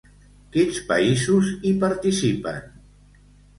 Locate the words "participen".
1.85-2.59